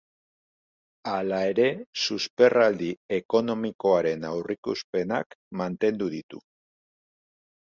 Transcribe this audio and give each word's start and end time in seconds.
Hala 1.09 1.41
ere, 1.49 1.67
susperraldi 2.05 2.89
ekonomikoaren 3.19 4.27
aurreikuspenak 4.31 5.39
mantendu 5.63 6.11
ditu. 6.17 6.43